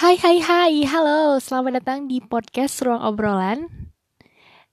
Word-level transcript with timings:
Hai 0.00 0.16
hai 0.16 0.40
hai, 0.40 0.80
halo, 0.88 1.36
selamat 1.36 1.84
datang 1.84 2.08
di 2.08 2.24
podcast 2.24 2.80
Ruang 2.80 3.04
Obrolan. 3.04 3.68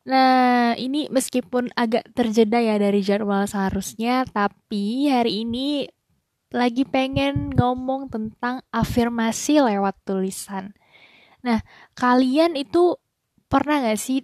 Nah, 0.07 0.71
ini 0.79 1.11
meskipun 1.11 1.67
agak 1.75 2.15
terjeda 2.15 2.63
ya 2.63 2.79
dari 2.79 3.03
jadwal 3.03 3.43
seharusnya, 3.43 4.23
tapi 4.23 5.11
hari 5.11 5.43
ini 5.43 5.83
lagi 6.55 6.87
pengen 6.87 7.51
ngomong 7.51 8.07
tentang 8.07 8.63
afirmasi 8.71 9.59
lewat 9.59 9.99
tulisan. 10.07 10.71
Nah, 11.43 11.59
kalian 11.99 12.55
itu 12.55 12.95
pernah 13.51 13.83
gak 13.83 13.99
sih? 13.99 14.23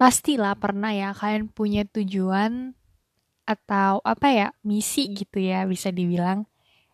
Pastilah 0.00 0.56
pernah 0.56 0.96
ya, 0.96 1.12
kalian 1.12 1.52
punya 1.52 1.84
tujuan 1.84 2.72
atau 3.44 4.00
apa 4.00 4.32
ya, 4.32 4.48
misi 4.64 5.12
gitu 5.12 5.44
ya 5.44 5.68
bisa 5.68 5.92
dibilang 5.92 6.48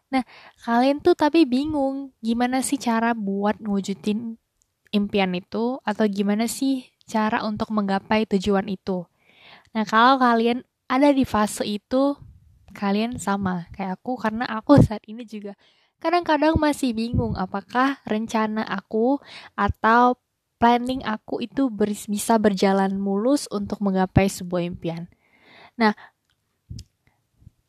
Nah, 0.08 0.24
kalian 0.64 1.04
tuh 1.04 1.12
tapi 1.12 1.44
bingung 1.44 2.16
gimana 2.24 2.64
sih 2.64 2.80
cara 2.80 3.12
buat 3.12 3.60
ngewujudin 3.60 4.40
impian 4.88 5.36
itu 5.36 5.76
atau 5.84 6.04
gimana 6.08 6.48
sih 6.48 6.88
cara 7.04 7.44
untuk 7.44 7.68
menggapai 7.72 8.24
tujuan 8.24 8.68
itu. 8.72 9.04
Nah, 9.76 9.84
kalau 9.84 10.16
kalian 10.16 10.64
ada 10.88 11.12
di 11.12 11.28
fase 11.28 11.64
itu, 11.68 12.16
kalian 12.72 13.20
sama 13.20 13.68
kayak 13.76 14.00
aku 14.00 14.16
karena 14.16 14.48
aku 14.48 14.80
saat 14.86 15.04
ini 15.04 15.28
juga 15.28 15.52
kadang-kadang 15.98 16.54
masih 16.56 16.94
bingung 16.94 17.34
apakah 17.34 17.98
rencana 18.06 18.62
aku 18.62 19.18
atau 19.58 20.16
planning 20.58 21.02
aku 21.06 21.42
itu 21.42 21.70
bisa 22.10 22.34
berjalan 22.38 22.98
mulus 22.98 23.46
untuk 23.50 23.78
menggapai 23.78 24.26
sebuah 24.26 24.62
impian. 24.66 25.06
Nah, 25.78 25.94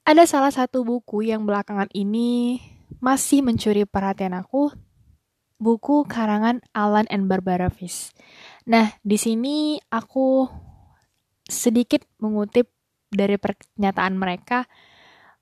ada 0.10 0.26
salah 0.26 0.50
satu 0.50 0.82
buku 0.82 1.30
yang 1.30 1.46
belakangan 1.46 1.86
ini 1.94 2.58
masih 2.98 3.46
mencuri 3.46 3.86
perhatian 3.86 4.34
aku, 4.34 4.74
buku 5.62 6.02
karangan 6.10 6.66
Alan 6.74 7.06
and 7.14 7.30
Barbara 7.30 7.70
Fish. 7.70 8.10
Nah, 8.66 8.90
di 9.06 9.22
sini 9.22 9.78
aku 9.94 10.50
sedikit 11.46 12.10
mengutip 12.18 12.74
dari 13.14 13.38
pernyataan 13.38 14.18
mereka. 14.18 14.66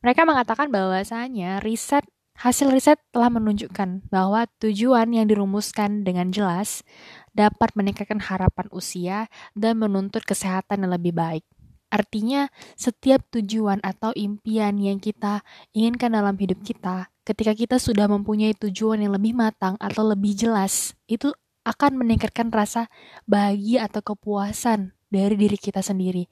Mereka 0.04 0.28
mengatakan 0.28 0.68
bahwasanya 0.68 1.64
riset 1.64 2.04
hasil 2.36 2.68
riset 2.68 3.00
telah 3.16 3.32
menunjukkan 3.32 4.12
bahwa 4.12 4.52
tujuan 4.60 5.16
yang 5.16 5.32
dirumuskan 5.32 6.04
dengan 6.04 6.36
jelas 6.36 6.84
dapat 7.32 7.72
meningkatkan 7.74 8.20
harapan 8.20 8.68
usia 8.76 9.32
dan 9.56 9.80
menuntut 9.80 10.28
kesehatan 10.28 10.84
yang 10.84 10.92
lebih 10.92 11.16
baik. 11.16 11.48
Artinya, 11.88 12.52
setiap 12.76 13.24
tujuan 13.32 13.80
atau 13.80 14.12
impian 14.12 14.76
yang 14.76 15.00
kita 15.00 15.42
inginkan 15.72 16.12
dalam 16.12 16.36
hidup 16.36 16.60
kita, 16.60 17.08
ketika 17.24 17.56
kita 17.56 17.76
sudah 17.80 18.12
mempunyai 18.12 18.52
tujuan 18.56 19.04
yang 19.04 19.16
lebih 19.16 19.32
matang 19.32 19.80
atau 19.80 20.04
lebih 20.04 20.36
jelas, 20.36 20.96
itu 21.08 21.32
akan 21.68 22.00
meningkatkan 22.00 22.48
rasa 22.52 22.88
bahagia 23.28 23.88
atau 23.92 24.00
kepuasan 24.04 24.96
dari 25.08 25.36
diri 25.40 25.56
kita 25.56 25.80
sendiri. 25.80 26.28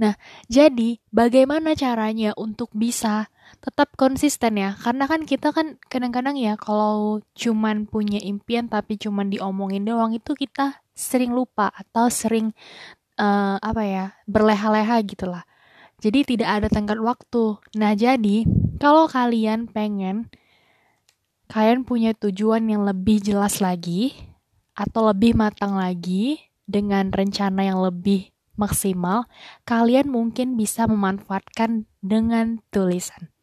Nah, 0.00 0.16
jadi 0.48 0.98
bagaimana 1.12 1.76
caranya 1.76 2.32
untuk 2.36 2.72
bisa 2.72 3.28
tetap 3.60 3.92
konsisten 4.00 4.56
ya? 4.56 4.76
Karena 4.80 5.04
kan 5.04 5.28
kita 5.28 5.52
kan 5.52 5.76
kadang-kadang 5.92 6.36
ya 6.40 6.56
kalau 6.56 7.20
cuman 7.36 7.84
punya 7.84 8.20
impian 8.20 8.68
tapi 8.68 8.96
cuman 8.96 9.28
diomongin 9.28 9.84
doang 9.84 10.16
itu 10.16 10.32
kita 10.32 10.84
sering 10.96 11.36
lupa 11.36 11.68
atau 11.74 12.08
sering 12.08 12.56
uh, 13.18 13.56
apa 13.58 13.82
ya 13.84 14.04
berleha-leha 14.30 15.02
gitulah 15.04 15.44
jadi 15.98 16.22
tidak 16.26 16.48
ada 16.50 16.68
tenggat 16.70 16.98
waktu 17.00 17.58
nah 17.74 17.92
jadi 17.92 18.46
kalau 18.78 19.10
kalian 19.10 19.66
pengen 19.70 20.30
kalian 21.50 21.84
punya 21.84 22.16
tujuan 22.16 22.66
yang 22.66 22.82
lebih 22.86 23.20
jelas 23.20 23.60
lagi 23.60 24.14
atau 24.74 25.10
lebih 25.10 25.38
matang 25.38 25.78
lagi 25.78 26.50
dengan 26.64 27.12
rencana 27.12 27.62
yang 27.62 27.78
lebih 27.84 28.34
maksimal, 28.54 29.26
kalian 29.66 30.10
mungkin 30.10 30.54
bisa 30.54 30.86
memanfaatkan 30.86 31.86
dengan 32.00 32.62
tulisan. 32.70 33.33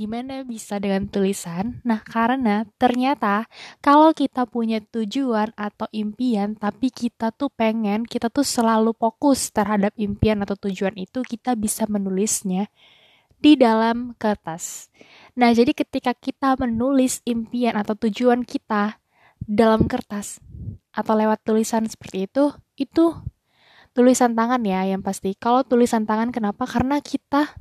Gimana 0.00 0.48
bisa 0.48 0.80
dengan 0.80 1.04
tulisan? 1.12 1.84
Nah, 1.84 2.00
karena 2.00 2.64
ternyata 2.80 3.44
kalau 3.84 4.16
kita 4.16 4.48
punya 4.48 4.80
tujuan 4.80 5.52
atau 5.52 5.84
impian, 5.92 6.56
tapi 6.56 6.88
kita 6.88 7.28
tuh 7.36 7.52
pengen, 7.52 8.08
kita 8.08 8.32
tuh 8.32 8.40
selalu 8.40 8.96
fokus 8.96 9.52
terhadap 9.52 9.92
impian 10.00 10.40
atau 10.40 10.56
tujuan 10.56 10.96
itu, 10.96 11.20
kita 11.20 11.52
bisa 11.52 11.84
menulisnya 11.84 12.72
di 13.44 13.60
dalam 13.60 14.16
kertas. 14.16 14.88
Nah, 15.36 15.52
jadi 15.52 15.76
ketika 15.76 16.16
kita 16.16 16.56
menulis 16.56 17.20
impian 17.28 17.76
atau 17.76 17.92
tujuan 17.92 18.48
kita 18.48 18.96
dalam 19.44 19.84
kertas 19.84 20.40
atau 20.96 21.12
lewat 21.12 21.44
tulisan 21.44 21.84
seperti 21.84 22.24
itu, 22.24 22.56
itu 22.80 23.20
tulisan 23.92 24.32
tangan 24.32 24.64
ya 24.64 24.80
yang 24.96 25.04
pasti. 25.04 25.36
Kalau 25.36 25.60
tulisan 25.60 26.08
tangan 26.08 26.32
kenapa? 26.32 26.64
Karena 26.64 27.04
kita 27.04 27.52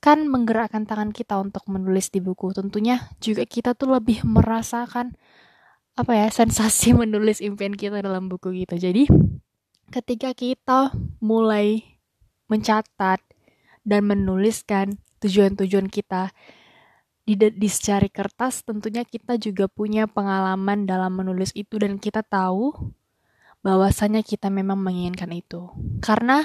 kan 0.00 0.24
menggerakkan 0.26 0.88
tangan 0.88 1.12
kita 1.12 1.36
untuk 1.36 1.68
menulis 1.68 2.08
di 2.08 2.24
buku. 2.24 2.56
Tentunya 2.56 3.12
juga 3.20 3.44
kita 3.44 3.76
tuh 3.76 4.00
lebih 4.00 4.24
merasakan 4.24 5.14
apa 5.94 6.12
ya 6.16 6.26
sensasi 6.32 6.92
menulis 7.00 7.44
impian 7.44 7.76
kita 7.76 8.00
dalam 8.00 8.32
buku 8.32 8.56
gitu. 8.64 8.80
Jadi 8.80 9.06
ketika 9.92 10.32
kita 10.32 10.96
mulai 11.20 11.84
mencatat 12.48 13.20
dan 13.84 14.02
menuliskan 14.08 14.98
tujuan-tujuan 15.20 15.92
kita 15.92 16.32
di, 17.28 17.36
di 17.36 17.68
secari 17.68 18.08
kertas, 18.08 18.64
tentunya 18.64 19.04
kita 19.04 19.36
juga 19.36 19.68
punya 19.68 20.08
pengalaman 20.08 20.88
dalam 20.88 21.14
menulis 21.14 21.52
itu 21.54 21.76
dan 21.78 22.00
kita 22.00 22.24
tahu 22.24 22.72
bahwasanya 23.60 24.24
kita 24.24 24.48
memang 24.48 24.80
menginginkan 24.80 25.30
itu. 25.36 25.68
Karena 26.00 26.42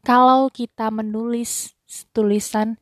kalau 0.00 0.48
kita 0.48 0.88
menulis 0.88 1.76
tulisan 2.14 2.78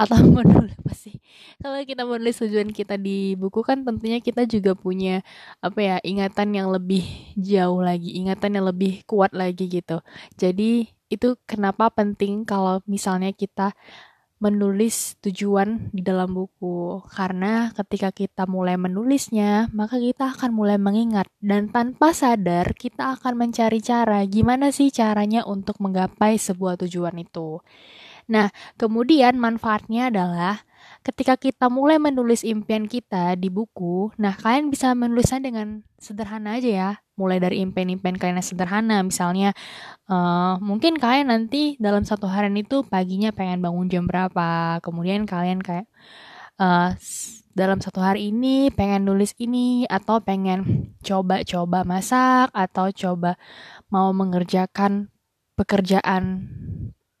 atau 0.00 0.16
menulis 0.40 0.72
apa 0.80 0.92
sih? 0.96 1.20
Kalau 1.60 1.76
kita 1.84 2.08
menulis 2.08 2.40
tujuan 2.40 2.72
kita 2.72 2.96
di 2.96 3.36
buku 3.36 3.60
kan 3.60 3.84
tentunya 3.84 4.18
kita 4.24 4.48
juga 4.48 4.72
punya 4.72 5.20
apa 5.60 5.78
ya 5.80 5.96
ingatan 6.00 6.56
yang 6.56 6.72
lebih 6.72 7.04
jauh 7.36 7.84
lagi 7.84 8.16
ingatan 8.16 8.56
yang 8.56 8.64
lebih 8.64 9.04
kuat 9.04 9.36
lagi 9.36 9.68
gitu. 9.68 10.00
Jadi 10.40 10.88
itu 11.12 11.36
kenapa 11.44 11.92
penting 11.92 12.48
kalau 12.48 12.80
misalnya 12.88 13.34
kita 13.34 13.76
menulis 14.40 15.20
tujuan 15.20 15.92
di 15.92 16.00
dalam 16.00 16.32
buku? 16.32 17.04
Karena 17.12 17.68
ketika 17.76 18.08
kita 18.08 18.48
mulai 18.48 18.80
menulisnya 18.80 19.68
maka 19.76 20.00
kita 20.00 20.32
akan 20.32 20.56
mulai 20.56 20.80
mengingat 20.80 21.28
dan 21.44 21.68
tanpa 21.68 22.16
sadar 22.16 22.72
kita 22.72 23.20
akan 23.20 23.36
mencari 23.36 23.84
cara 23.84 24.24
gimana 24.24 24.72
sih 24.72 24.88
caranya 24.88 25.44
untuk 25.44 25.76
menggapai 25.76 26.40
sebuah 26.40 26.80
tujuan 26.80 27.20
itu 27.20 27.60
Nah, 28.30 28.54
kemudian 28.78 29.34
manfaatnya 29.42 30.14
adalah 30.14 30.62
ketika 31.02 31.34
kita 31.34 31.66
mulai 31.66 31.98
menulis 31.98 32.46
impian 32.46 32.86
kita 32.86 33.34
di 33.34 33.50
buku, 33.50 34.14
nah 34.14 34.38
kalian 34.38 34.70
bisa 34.70 34.94
menulisnya 34.94 35.42
dengan 35.42 35.82
sederhana 35.98 36.62
aja 36.62 36.70
ya. 36.70 36.90
Mulai 37.18 37.42
dari 37.42 37.60
impian-impian 37.60 38.16
kalian 38.16 38.38
yang 38.38 38.46
sederhana, 38.46 39.02
misalnya 39.02 39.50
uh, 40.06 40.56
mungkin 40.62 40.96
kalian 40.96 41.34
nanti 41.34 41.74
dalam 41.82 42.06
satu 42.06 42.30
hari 42.30 42.48
itu 42.54 42.86
paginya 42.86 43.34
pengen 43.34 43.60
bangun 43.60 43.90
jam 43.90 44.06
berapa, 44.06 44.78
kemudian 44.80 45.26
kalian 45.26 45.60
kayak 45.60 45.90
uh, 46.62 46.94
dalam 47.50 47.82
satu 47.82 47.98
hari 47.98 48.30
ini 48.30 48.70
pengen 48.70 49.04
nulis 49.04 49.34
ini 49.42 49.84
atau 49.90 50.22
pengen 50.22 50.94
coba-coba 51.02 51.82
masak 51.82 52.48
atau 52.54 52.94
coba 52.94 53.34
mau 53.90 54.14
mengerjakan 54.14 55.10
pekerjaan 55.58 56.46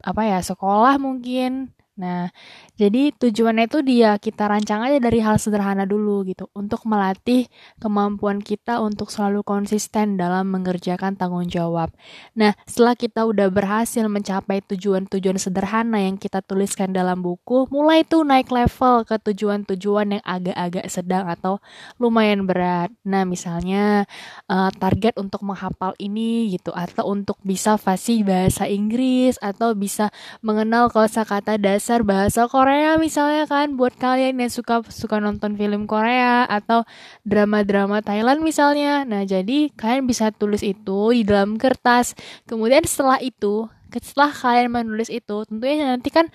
apa 0.00 0.22
ya 0.26 0.38
sekolah 0.40 0.96
mungkin 1.00 1.72
Nah, 2.00 2.32
jadi 2.80 3.12
tujuannya 3.12 3.68
itu 3.68 3.84
dia 3.84 4.16
kita 4.16 4.48
rancang 4.48 4.80
aja 4.80 4.96
dari 4.96 5.20
hal 5.20 5.36
sederhana 5.36 5.84
dulu 5.84 6.24
gitu 6.24 6.48
untuk 6.56 6.88
melatih 6.88 7.44
kemampuan 7.76 8.40
kita 8.40 8.80
untuk 8.80 9.12
selalu 9.12 9.44
konsisten 9.44 10.16
dalam 10.16 10.48
mengerjakan 10.48 11.20
tanggung 11.20 11.44
jawab. 11.44 11.92
Nah, 12.32 12.56
setelah 12.64 12.96
kita 12.96 13.28
udah 13.28 13.52
berhasil 13.52 14.00
mencapai 14.08 14.64
tujuan-tujuan 14.64 15.36
sederhana 15.36 16.00
yang 16.00 16.16
kita 16.16 16.40
tuliskan 16.40 16.96
dalam 16.96 17.20
buku, 17.20 17.68
mulai 17.68 18.00
tuh 18.00 18.24
naik 18.24 18.48
level 18.48 19.04
ke 19.04 19.20
tujuan-tujuan 19.20 20.16
yang 20.16 20.24
agak-agak 20.24 20.88
sedang 20.88 21.28
atau 21.28 21.60
lumayan 22.00 22.48
berat. 22.48 22.88
Nah, 23.04 23.28
misalnya 23.28 24.08
uh, 24.48 24.72
target 24.72 25.20
untuk 25.20 25.44
menghafal 25.44 25.92
ini 26.00 26.48
gitu 26.54 26.72
atau 26.72 27.10
untuk 27.12 27.36
bisa 27.44 27.74
fasih 27.74 28.22
bahasa 28.22 28.70
Inggris 28.70 29.36
atau 29.42 29.74
bisa 29.74 30.14
mengenal 30.40 30.88
kosakata 30.88 31.58
dasar 31.58 31.89
dasar 31.90 32.06
bahasa 32.06 32.46
Korea 32.46 33.02
misalnya 33.02 33.50
kan 33.50 33.74
buat 33.74 33.98
kalian 33.98 34.38
yang 34.38 34.46
suka 34.46 34.78
suka 34.94 35.18
nonton 35.18 35.58
film 35.58 35.90
Korea 35.90 36.46
atau 36.46 36.86
drama-drama 37.26 37.98
Thailand 37.98 38.46
misalnya. 38.46 39.02
Nah, 39.02 39.26
jadi 39.26 39.74
kalian 39.74 40.06
bisa 40.06 40.30
tulis 40.30 40.62
itu 40.62 41.10
di 41.10 41.26
dalam 41.26 41.58
kertas. 41.58 42.14
Kemudian 42.46 42.86
setelah 42.86 43.18
itu, 43.18 43.66
setelah 43.90 44.30
kalian 44.30 44.70
menulis 44.70 45.10
itu, 45.10 45.42
tentunya 45.50 45.90
nanti 45.90 46.14
kan 46.14 46.30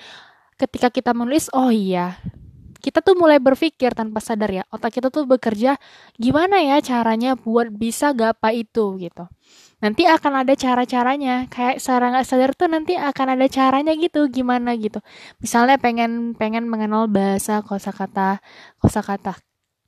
ketika 0.60 0.92
kita 0.92 1.16
menulis, 1.16 1.48
oh 1.56 1.72
iya, 1.72 2.19
kita 2.86 3.02
tuh 3.02 3.18
mulai 3.18 3.42
berpikir 3.42 3.98
tanpa 3.98 4.22
sadar 4.22 4.54
ya 4.54 4.64
otak 4.70 5.02
kita 5.02 5.10
tuh 5.10 5.26
bekerja 5.26 5.82
gimana 6.22 6.62
ya 6.62 6.78
caranya 6.86 7.34
buat 7.34 7.74
bisa 7.74 8.14
gapai 8.14 8.62
itu? 8.62 9.02
gitu. 9.02 9.26
Nanti 9.82 10.06
akan 10.06 10.46
ada 10.46 10.54
cara-caranya 10.54 11.50
kayak 11.50 11.82
secara 11.82 12.14
nggak 12.14 12.28
sadar 12.30 12.52
tuh 12.54 12.70
nanti 12.70 12.94
akan 12.94 13.28
ada 13.34 13.48
caranya 13.50 13.94
gitu 13.98 14.30
gimana 14.30 14.78
gitu. 14.78 15.02
Misalnya 15.42 15.82
pengen 15.82 16.38
pengen 16.38 16.70
mengenal 16.70 17.10
bahasa 17.10 17.66
kosakata 17.66 18.40
kosakata 18.78 19.42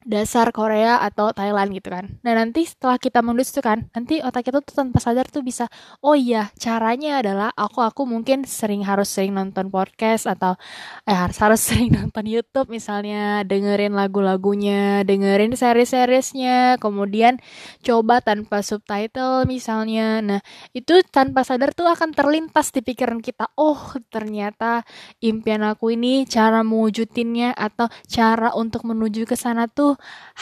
dasar 0.03 0.53
Korea 0.55 0.99
atau 1.03 1.31
Thailand 1.31 1.73
gitu 1.73 1.89
kan. 1.91 2.19
Nah 2.23 2.33
nanti 2.35 2.67
setelah 2.67 2.99
kita 2.99 3.23
menulis 3.23 3.51
itu 3.51 3.63
kan, 3.63 3.87
nanti 3.95 4.19
otak 4.19 4.47
kita 4.51 4.59
tuh 4.63 4.75
tanpa 4.83 4.99
sadar 5.03 5.27
tuh 5.31 5.43
bisa, 5.43 5.71
oh 6.03 6.15
iya 6.15 6.51
caranya 6.59 7.23
adalah 7.23 7.49
aku 7.55 7.79
aku 7.83 8.03
mungkin 8.03 8.43
sering 8.43 8.83
harus 8.83 9.07
sering 9.07 9.35
nonton 9.35 9.71
podcast 9.71 10.27
atau 10.27 10.59
eh 11.07 11.15
harus 11.15 11.37
harus 11.39 11.61
sering 11.63 11.91
nonton 11.97 12.27
YouTube 12.27 12.67
misalnya, 12.67 13.47
dengerin 13.47 13.95
lagu-lagunya, 13.95 15.07
dengerin 15.07 15.55
series-seriesnya, 15.55 16.79
kemudian 16.83 17.39
coba 17.83 18.19
tanpa 18.19 18.59
subtitle 18.63 19.47
misalnya. 19.47 20.19
Nah 20.19 20.41
itu 20.75 20.99
tanpa 21.07 21.47
sadar 21.47 21.71
tuh 21.71 21.87
akan 21.87 22.11
terlintas 22.11 22.75
di 22.75 22.83
pikiran 22.83 23.23
kita, 23.23 23.51
oh 23.55 23.95
ternyata 24.11 24.83
impian 25.23 25.63
aku 25.63 25.95
ini 25.95 26.27
cara 26.27 26.63
mewujudinnya 26.67 27.55
atau 27.55 27.87
cara 28.07 28.51
untuk 28.55 28.83
menuju 28.83 29.23
ke 29.23 29.35
sana 29.39 29.67
tuh 29.71 29.86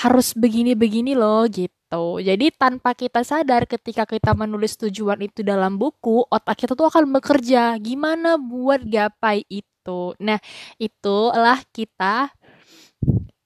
harus 0.02 0.34
begini-begini 0.34 1.14
loh 1.14 1.46
gitu. 1.52 2.24
Jadi 2.24 2.50
tanpa 2.56 2.96
kita 2.98 3.22
sadar 3.22 3.70
ketika 3.70 4.08
kita 4.08 4.34
menulis 4.34 4.80
tujuan 4.80 5.22
itu 5.22 5.46
dalam 5.46 5.78
buku, 5.78 6.26
otak 6.32 6.66
kita 6.66 6.74
tuh 6.74 6.88
akan 6.90 7.12
bekerja 7.14 7.76
gimana 7.78 8.40
buat 8.40 8.82
gapai 8.88 9.46
itu. 9.52 10.18
Nah, 10.18 10.40
itulah 10.82 11.62
kita 11.70 12.34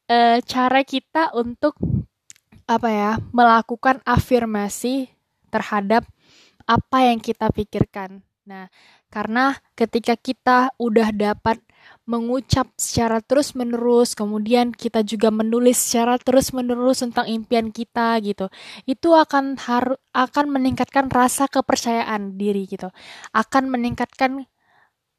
e, 0.07 0.39
cara 0.45 0.81
kita 0.87 1.35
untuk 1.35 1.75
apa 2.69 2.89
ya, 2.93 3.11
melakukan 3.33 3.99
afirmasi 4.05 5.09
terhadap 5.49 6.05
apa 6.69 6.97
yang 7.01 7.17
kita 7.17 7.49
pikirkan. 7.49 8.21
Nah, 8.45 8.69
karena 9.09 9.57
ketika 9.73 10.13
kita 10.13 10.69
udah 10.77 11.09
dapat 11.09 11.57
mengucap 12.09 12.73
secara 12.73 13.21
terus-menerus, 13.21 14.17
kemudian 14.17 14.73
kita 14.73 15.05
juga 15.05 15.29
menulis 15.29 15.77
secara 15.77 16.17
terus-menerus 16.17 17.05
tentang 17.05 17.29
impian 17.29 17.69
kita 17.69 18.17
gitu. 18.25 18.49
Itu 18.89 19.13
akan 19.13 19.61
harus 19.61 20.01
akan 20.09 20.45
meningkatkan 20.49 21.13
rasa 21.13 21.45
kepercayaan 21.45 22.33
diri 22.33 22.65
gitu. 22.65 22.89
Akan 23.29 23.69
meningkatkan 23.69 24.49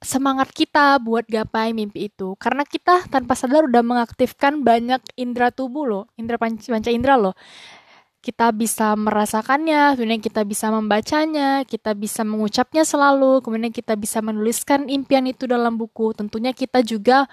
semangat 0.03 0.51
kita 0.51 0.99
buat 0.99 1.31
gapai 1.31 1.71
mimpi 1.71 2.11
itu. 2.11 2.35
Karena 2.43 2.67
kita 2.67 3.07
tanpa 3.07 3.39
sadar 3.39 3.71
udah 3.71 3.87
mengaktifkan 3.87 4.67
banyak 4.67 4.99
indera 5.15 5.55
tubuh 5.55 5.87
loh, 5.87 6.05
indera 6.19 6.43
panca 6.43 6.91
indera 6.91 7.15
loh 7.15 7.39
kita 8.20 8.52
bisa 8.52 8.93
merasakannya, 9.00 9.96
kemudian 9.96 10.20
kita 10.20 10.44
bisa 10.44 10.69
membacanya, 10.69 11.64
kita 11.64 11.96
bisa 11.96 12.20
mengucapnya 12.20 12.84
selalu, 12.84 13.40
kemudian 13.40 13.72
kita 13.72 13.96
bisa 13.96 14.20
menuliskan 14.20 14.93
impian 14.93 15.25
itu 15.25 15.49
dalam 15.49 15.81
buku. 15.81 16.12
Tentunya 16.12 16.52
kita 16.52 16.84
juga 16.84 17.25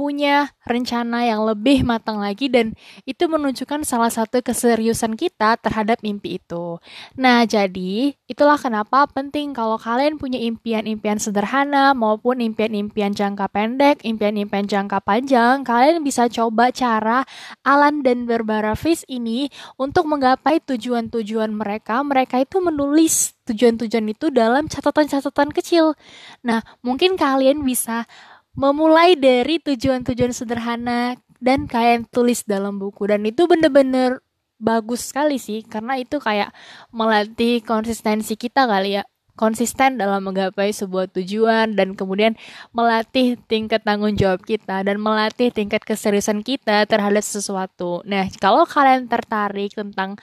punya 0.00 0.48
rencana 0.64 1.28
yang 1.28 1.44
lebih 1.44 1.84
matang 1.84 2.24
lagi 2.24 2.48
dan 2.48 2.72
itu 3.04 3.28
menunjukkan 3.28 3.84
salah 3.84 4.08
satu 4.08 4.40
keseriusan 4.40 5.12
kita 5.12 5.60
terhadap 5.60 6.00
mimpi 6.00 6.40
itu. 6.40 6.80
Nah, 7.20 7.44
jadi 7.44 8.16
itulah 8.24 8.56
kenapa 8.56 9.04
penting 9.12 9.52
kalau 9.52 9.76
kalian 9.76 10.16
punya 10.16 10.40
impian-impian 10.40 11.20
sederhana 11.20 11.92
maupun 11.92 12.40
impian-impian 12.40 13.12
jangka 13.12 13.52
pendek, 13.52 14.00
impian-impian 14.00 14.64
jangka 14.64 15.04
panjang, 15.04 15.68
kalian 15.68 16.00
bisa 16.00 16.32
coba 16.32 16.72
cara 16.72 17.28
Alan 17.60 18.00
dan 18.00 18.24
Barbara 18.24 18.72
Fish 18.72 19.04
ini 19.04 19.52
untuk 19.76 20.08
menggapai 20.08 20.64
tujuan-tujuan 20.64 21.52
mereka. 21.52 22.00
Mereka 22.00 22.40
itu 22.40 22.56
menulis 22.64 23.36
tujuan-tujuan 23.50 24.06
itu 24.14 24.30
dalam 24.30 24.70
catatan-catatan 24.70 25.50
kecil. 25.50 25.98
Nah, 26.46 26.62
mungkin 26.86 27.18
kalian 27.18 27.66
bisa 27.66 28.06
memulai 28.54 29.14
dari 29.14 29.62
tujuan-tujuan 29.62 30.34
sederhana 30.34 31.16
dan 31.40 31.70
kalian 31.70 32.04
tulis 32.10 32.44
dalam 32.44 32.76
buku 32.76 33.08
dan 33.08 33.24
itu 33.24 33.48
bener-bener 33.48 34.20
bagus 34.60 35.08
sekali 35.08 35.40
sih 35.40 35.64
karena 35.64 35.96
itu 35.96 36.20
kayak 36.20 36.52
melatih 36.92 37.64
konsistensi 37.64 38.36
kita 38.36 38.68
kali 38.68 39.00
ya 39.00 39.04
konsisten 39.40 39.96
dalam 39.96 40.20
menggapai 40.20 40.68
sebuah 40.68 41.08
tujuan 41.16 41.72
dan 41.72 41.96
kemudian 41.96 42.36
melatih 42.76 43.40
tingkat 43.48 43.80
tanggung 43.80 44.12
jawab 44.12 44.44
kita 44.44 44.84
dan 44.84 45.00
melatih 45.00 45.48
tingkat 45.48 45.80
keseriusan 45.80 46.44
kita 46.44 46.84
terhadap 46.84 47.24
sesuatu. 47.24 48.04
Nah, 48.04 48.28
kalau 48.36 48.68
kalian 48.68 49.08
tertarik 49.08 49.72
tentang 49.72 50.20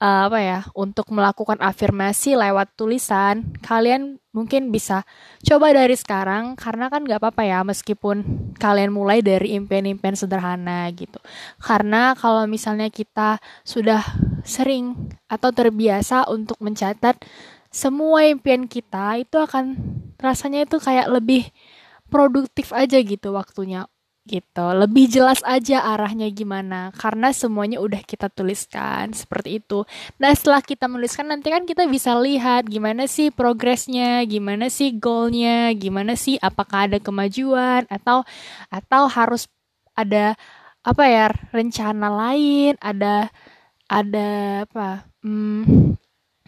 uh, 0.00 0.28
apa 0.28 0.38
ya 0.40 0.60
untuk 0.76 1.08
melakukan 1.12 1.60
afirmasi 1.60 2.36
lewat 2.36 2.76
tulisan 2.76 3.56
kalian 3.64 4.20
mungkin 4.36 4.68
bisa 4.68 5.08
coba 5.40 5.72
dari 5.72 5.96
sekarang 5.96 6.60
karena 6.60 6.92
kan 6.92 7.08
nggak 7.08 7.20
apa-apa 7.24 7.42
ya 7.48 7.64
meskipun 7.64 8.52
kalian 8.60 8.92
mulai 8.92 9.24
dari 9.24 9.56
impian-impian 9.56 10.12
sederhana 10.12 10.84
gitu. 10.92 11.16
Karena 11.56 12.12
kalau 12.12 12.44
misalnya 12.44 12.92
kita 12.92 13.40
sudah 13.64 14.04
sering 14.44 15.16
atau 15.26 15.50
terbiasa 15.50 16.28
untuk 16.28 16.60
mencatat 16.60 17.16
semua 17.72 18.28
impian 18.28 18.68
kita 18.68 19.20
itu 19.20 19.36
akan 19.40 19.76
rasanya 20.20 20.68
itu 20.68 20.76
kayak 20.80 21.08
lebih 21.12 21.48
produktif 22.12 22.70
aja 22.76 23.00
gitu 23.00 23.34
waktunya 23.34 23.88
gitu. 24.26 24.66
Lebih 24.74 25.06
jelas 25.06 25.40
aja 25.46 25.86
arahnya 25.86 26.26
gimana. 26.34 26.90
Karena 26.92 27.30
semuanya 27.30 27.78
udah 27.78 28.02
kita 28.02 28.26
tuliskan 28.28 29.14
seperti 29.14 29.62
itu. 29.62 29.86
Nah 30.18 30.34
setelah 30.34 30.60
kita 30.60 30.90
menuliskan 30.90 31.30
nanti 31.30 31.48
kan 31.54 31.62
kita 31.62 31.86
bisa 31.86 32.18
lihat 32.18 32.66
gimana 32.66 33.06
sih 33.06 33.30
progresnya 33.30 34.26
gimana 34.26 34.66
sih 34.66 34.98
goalnya 34.98 35.70
gimana 35.78 36.18
sih 36.18 36.36
apakah 36.42 36.90
ada 36.90 36.98
kemajuan 36.98 37.86
atau 37.86 38.26
atau 38.68 39.02
harus 39.06 39.46
ada 39.94 40.34
apa 40.86 41.04
ya 41.08 41.26
rencana 41.50 42.06
lain 42.10 42.78
ada 42.78 43.30
ada 43.90 44.62
apa 44.66 45.06
hmm, 45.22 45.94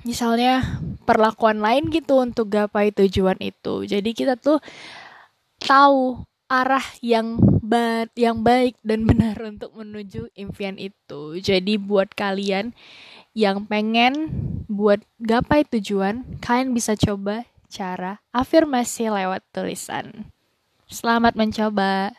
misalnya 0.06 0.62
perlakuan 1.02 1.58
lain 1.58 1.90
gitu 1.90 2.22
untuk 2.22 2.52
gapai 2.52 2.94
tujuan 2.94 3.38
itu. 3.42 3.86
Jadi 3.88 4.10
kita 4.14 4.38
tuh 4.38 4.62
tahu 5.58 6.22
arah 6.48 6.84
yang 7.04 7.36
ba 7.60 8.08
yang 8.16 8.40
baik 8.40 8.80
dan 8.80 9.04
benar 9.04 9.36
untuk 9.44 9.76
menuju 9.76 10.32
impian 10.32 10.80
itu. 10.80 11.36
Jadi 11.36 11.76
buat 11.76 12.16
kalian 12.16 12.72
yang 13.36 13.68
pengen 13.68 14.32
buat 14.66 15.04
gapai 15.20 15.68
tujuan, 15.68 16.24
kalian 16.40 16.72
bisa 16.72 16.96
coba 16.96 17.44
cara 17.68 18.24
afirmasi 18.32 19.12
lewat 19.12 19.44
tulisan. 19.52 20.32
Selamat 20.88 21.36
mencoba. 21.36 22.16